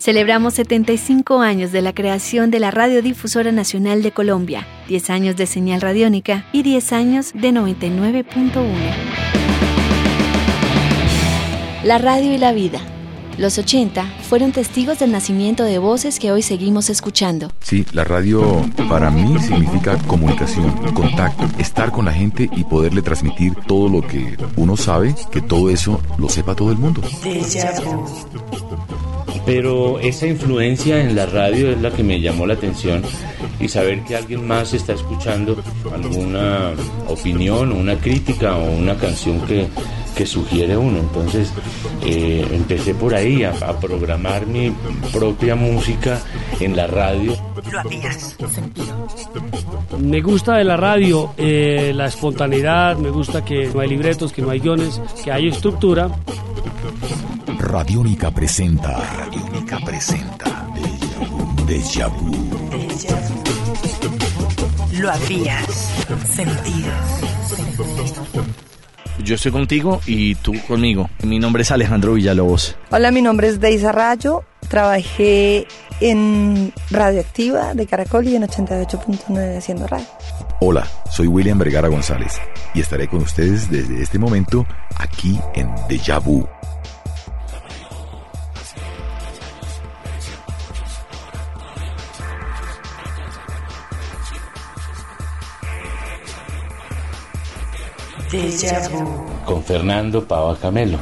[0.00, 5.44] Celebramos 75 años de la creación de la Radiodifusora Nacional de Colombia, 10 años de
[5.44, 8.62] señal radiónica y 10 años de 99.1.
[11.84, 12.80] La radio y la vida.
[13.36, 17.52] Los 80 fueron testigos del nacimiento de voces que hoy seguimos escuchando.
[17.60, 18.42] Sí, la radio
[18.88, 24.38] para mí significa comunicación, contacto, estar con la gente y poderle transmitir todo lo que
[24.56, 27.02] uno sabe, que todo eso lo sepa todo el mundo
[29.52, 33.02] pero esa influencia en la radio es la que me llamó la atención
[33.58, 35.60] y saber que alguien más está escuchando
[35.92, 36.70] alguna
[37.08, 39.66] opinión, una crítica o una canción que,
[40.24, 40.98] sugiere uno.
[40.98, 41.50] Entonces
[42.04, 44.70] eh, empecé por ahí a, programar mi
[45.12, 46.20] propia música
[46.60, 47.34] en la radio.
[49.98, 54.42] Me gusta de la radio eh, la espontaneidad, me gusta que no hay libretos, que
[54.42, 56.10] no hay guiones, que hay estructura
[57.70, 58.98] Radiónica presenta.
[59.16, 60.66] Radiónica presenta.
[61.68, 62.32] Deja vu.
[64.98, 65.66] Lo habías
[66.26, 66.90] sentido.
[69.22, 71.10] Yo estoy contigo y tú conmigo.
[71.22, 72.76] Mi nombre es Alejandro Villalobos.
[72.90, 74.42] Hola, mi nombre es Deisa Rayo.
[74.68, 75.68] Trabajé
[76.00, 80.06] en Radioactiva de Caracol y en 88.9 haciendo radio.
[80.58, 82.40] Hola, soy William Vergara González
[82.74, 86.48] y estaré con ustedes desde este momento aquí en Deja Vu.
[99.44, 101.00] Con Fernando Pava Camelo.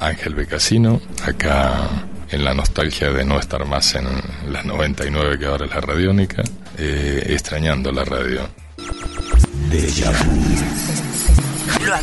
[0.00, 1.88] Ángel Becasino, acá
[2.30, 4.06] en la nostalgia de no estar más en
[4.52, 6.42] las 99 que ahora es la radiónica,
[6.76, 8.42] eh, extrañando la radio.
[11.86, 11.96] Lo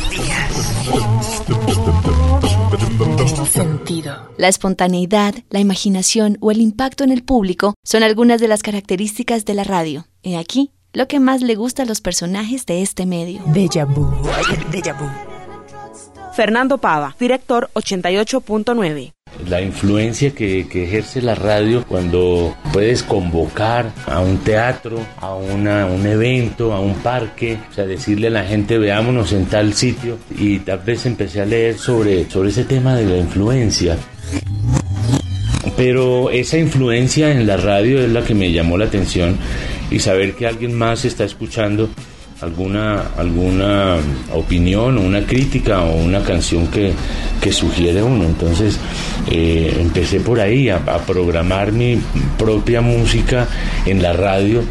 [3.46, 4.32] Sentido.
[4.36, 9.44] La espontaneidad, la imaginación o el impacto en el público son algunas de las características
[9.44, 10.06] de la radio.
[10.24, 13.42] He aquí lo que más le gusta a los personajes de este medio.
[13.48, 14.10] Deja vu.
[16.34, 19.12] Fernando Pava, director 88.9
[19.46, 26.06] la influencia que, ejerce la radio cuando puedes convocar a un teatro, a una, un
[26.06, 30.60] evento, a un parque, o sea, decirle a la gente veámonos en tal sitio y
[30.60, 33.98] tal vez empecé a leer sobre, sobre ese tema de la influencia.
[35.76, 39.36] Pero esa influencia en la radio es la que me llamó la atención
[39.90, 41.88] y saber que alguien más está escuchando
[42.40, 43.96] alguna, alguna
[44.32, 46.92] opinión o una crítica o una canción que,
[47.52, 48.24] sugiere uno.
[48.24, 48.76] Entonces
[49.30, 51.96] eh, empecé por ahí a, programar mi
[52.36, 53.46] propia música
[53.84, 54.64] en la radio,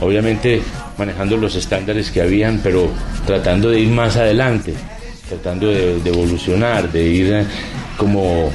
[0.00, 0.62] obviamente
[0.96, 2.88] manejando los estándares que habían, pero
[3.26, 4.72] tratando de ir más adelante,
[5.28, 7.44] tratando de, de evolucionar, de ir eh,
[7.96, 8.52] como,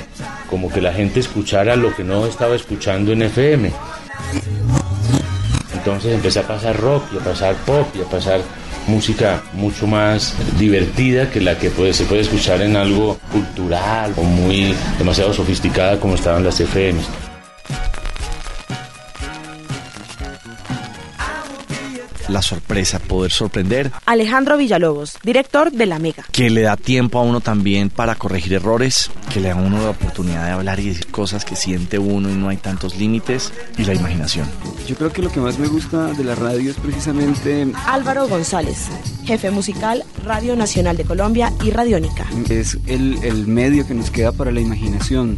[0.50, 3.72] como que la gente escuchara lo que no estaba escuchando en FM.
[5.88, 8.42] Entonces empecé a pasar rock y a pasar pop y a pasar
[8.88, 14.75] música mucho más divertida que la que se puede escuchar en algo cultural o muy
[14.98, 17.08] demasiado sofisticada como estaban las FMs.
[22.27, 23.91] La sorpresa, poder sorprender.
[24.05, 26.23] Alejandro Villalobos, director de La Mega.
[26.31, 29.81] Que le da tiempo a uno también para corregir errores, que le da a uno
[29.81, 33.53] la oportunidad de hablar y decir cosas que siente uno y no hay tantos límites,
[33.77, 34.47] y la imaginación.
[34.88, 37.67] Yo creo que lo que más me gusta de la radio es precisamente...
[37.85, 38.88] Álvaro González,
[39.25, 42.25] jefe musical, Radio Nacional de Colombia y Radiónica.
[42.49, 45.38] Es el, el medio que nos queda para la imaginación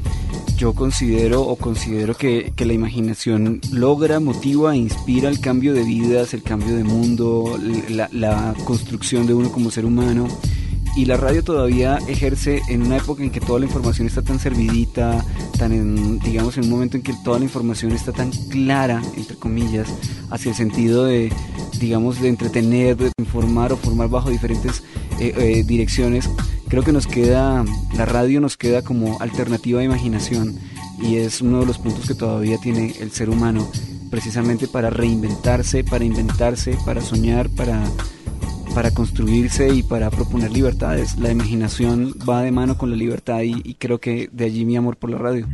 [0.59, 6.33] yo considero o considero que, la imaginación logra, motiva e inspira el cambio de vidas,
[6.33, 10.27] el cambio de mundo, la, construcción de uno como ser humano.
[10.99, 14.37] Y la radio todavía ejerce en una época en que toda la información está tan
[14.37, 15.23] servidita,
[15.57, 19.37] tan en, digamos, en un momento en que toda la información está tan clara, entre
[19.37, 19.87] comillas,
[20.29, 21.31] hacia el sentido de,
[21.79, 24.83] digamos, de entretener, de informar o formar bajo diferentes
[25.21, 26.29] eh, eh, direcciones
[26.67, 27.63] creo que nos queda,
[27.95, 30.59] la radio nos queda como alternativa de imaginación
[31.01, 33.71] y es uno de los puntos que todavía tiene el ser humano,
[34.11, 37.81] precisamente para reinventarse, para inventarse, para soñar, para,
[38.73, 41.17] para construirse y para proponer libertades.
[41.17, 44.97] La imaginación va de mano con la libertad y, creo que de allí mi amor
[44.97, 45.47] por la radio.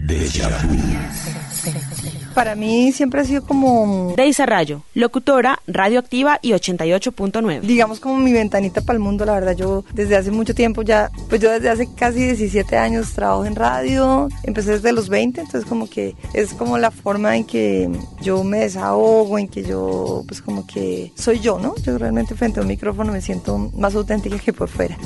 [2.36, 4.14] Para mí siempre ha sido como...
[4.18, 7.62] Deisa Rayo, locutora, radioactiva y 88.9.
[7.62, 9.56] Digamos como mi ventanita para el mundo, la verdad.
[9.56, 13.56] Yo desde hace mucho tiempo ya, pues yo desde hace casi 17 años trabajo en
[13.56, 14.28] radio.
[14.44, 17.90] Empecé desde los 20, entonces como que es como la forma en que
[18.22, 21.74] yo me desahogo, en que yo pues como que soy yo, ¿no?
[21.84, 24.98] Yo realmente frente a un micrófono me siento más auténtica que por fuera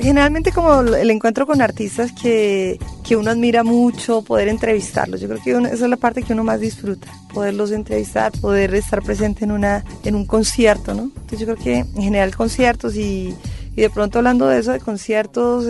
[0.00, 2.78] generalmente como el encuentro con artistas que,
[3.10, 5.20] que uno admira mucho, poder entrevistarlos.
[5.20, 9.02] Yo creo que esa es la parte que uno más disfruta, poderlos entrevistar, poder estar
[9.02, 11.10] presente en, una, en un concierto, ¿no?
[11.16, 13.34] Entonces yo creo que en general conciertos y,
[13.74, 15.66] y de pronto hablando de eso, de conciertos,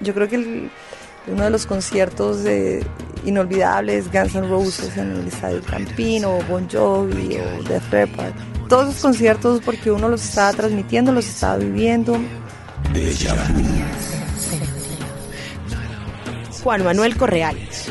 [0.00, 0.68] yo creo que
[1.26, 2.40] uno de los conciertos
[3.24, 8.34] inolvidables, Guns N' Roses en el Estadio Campino, Bon Jovi, o Def Leppard.
[8.68, 12.18] Todos esos conciertos porque uno los estaba transmitiendo, los estaba viviendo.
[16.62, 17.90] Juan Manuel Correales.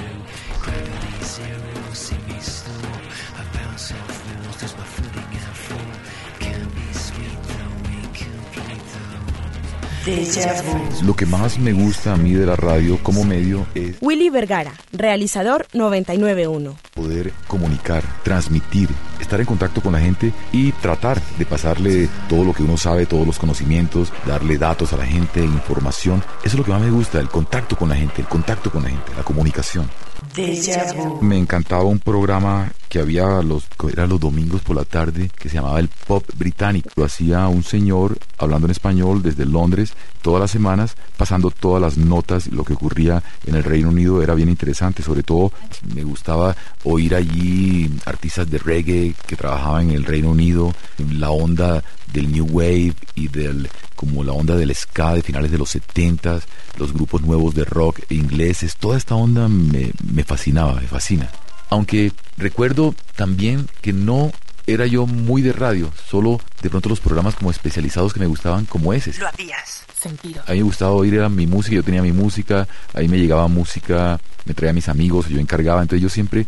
[11.03, 14.71] Lo que más me gusta a mí de la radio como medio es Willy Vergara,
[14.93, 16.77] realizador 991.
[16.93, 18.87] Poder comunicar, transmitir,
[19.19, 23.05] estar en contacto con la gente y tratar de pasarle todo lo que uno sabe,
[23.05, 26.23] todos los conocimientos, darle datos a la gente, información.
[26.39, 28.83] Eso es lo que más me gusta, el contacto con la gente, el contacto con
[28.83, 29.89] la gente, la comunicación.
[31.21, 35.55] Me encantaba un programa que había los, era los domingos por la tarde que se
[35.55, 36.89] llamaba el Pop Británico.
[36.95, 41.97] Lo hacía un señor hablando en español desde Londres todas las semanas, pasando todas las
[41.97, 45.51] notas, lo que ocurría en el Reino Unido era bien interesante, sobre todo
[45.93, 50.73] me gustaba oír allí artistas de reggae que trabajaban en el Reino Unido,
[51.11, 51.83] la onda
[52.13, 56.39] del New Wave y del como la onda del ska de finales de los 70,
[56.77, 61.30] los grupos nuevos de rock ingleses, toda esta onda me, me fascinaba, me fascina.
[61.69, 64.31] Aunque recuerdo también que no
[64.68, 68.65] era yo muy de radio, solo de pronto los programas como especializados que me gustaban
[68.65, 69.18] como ese.
[69.18, 70.44] Lo habías sentido.
[70.45, 74.19] A mí me gustaba oír mi música, yo tenía mi música, ahí me llegaba música,
[74.45, 76.45] me traía mis amigos, yo encargaba, entonces yo siempre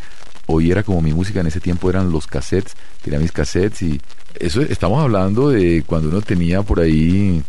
[0.50, 4.02] oía como mi música en ese tiempo eran los cassettes, tenía mis cassettes y
[4.40, 7.42] eso estamos hablando de cuando uno tenía por ahí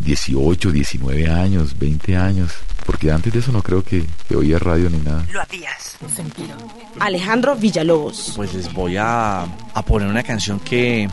[0.00, 2.52] 18, 19 años, 20 años,
[2.86, 5.26] porque antes de eso no creo que, que oía radio ni nada.
[5.32, 6.56] Lo habías sentido.
[7.00, 8.32] Alejandro Villalobos.
[8.36, 11.08] Pues les voy a, a poner una canción que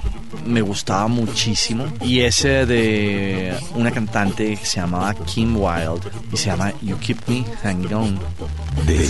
[0.45, 6.45] me gustaba muchísimo y es de una cantante que se llamaba Kim Wilde y se
[6.47, 8.19] llama You Keep Me Hanging On.
[8.85, 9.09] De